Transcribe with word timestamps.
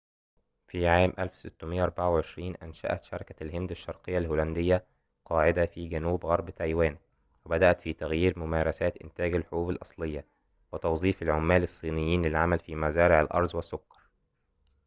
في 0.67 0.87
عام 0.87 1.13
1624 1.19 2.55
أنشأت 2.63 3.03
شركة 3.03 3.43
الهند 3.43 3.71
الشرقية 3.71 4.17
الهولندية 4.17 4.85
قاعدة 5.25 5.65
في 5.65 5.87
جنوب 5.87 6.25
غرب 6.25 6.49
تايوان 6.49 6.97
وبدأت 7.45 7.81
في 7.81 7.93
تغيير 7.93 8.39
ممارسات 8.39 8.97
إنتاج 9.01 9.35
الحبوب 9.35 9.69
الأصلية 9.69 10.25
وتوظيف 10.71 11.21
العمال 11.21 11.63
الصينيين 11.63 12.21
للعمل 12.25 12.59
في 12.59 12.75
مزارع 12.75 13.21
الأرز 13.21 13.55
والسكر 13.55 13.97